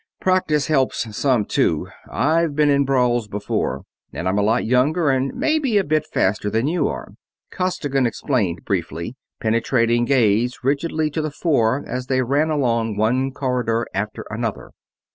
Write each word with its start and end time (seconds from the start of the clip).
"Practice 0.19 0.65
helps 0.65 1.15
some, 1.15 1.45
too 1.45 1.87
I've 2.09 2.55
been 2.55 2.71
in 2.71 2.85
brawls 2.85 3.27
before, 3.27 3.83
and 4.11 4.27
I'm 4.27 4.39
a 4.39 4.41
lot 4.41 4.65
younger 4.65 5.11
and 5.11 5.31
maybe 5.35 5.77
a 5.77 5.83
bit 5.83 6.07
faster 6.11 6.49
than 6.49 6.65
you 6.65 6.87
are," 6.87 7.13
Costigan 7.51 8.07
explained 8.07 8.65
briefly, 8.65 9.15
penetrant 9.39 10.07
gaze 10.07 10.63
rigidly 10.63 11.11
to 11.11 11.21
the 11.21 11.29
fore 11.29 11.85
as 11.87 12.07
they 12.07 12.23
ran 12.23 12.49
along 12.49 12.97
one 12.97 13.29
corridor 13.31 13.85
after 13.93 14.25
another. 14.31 14.71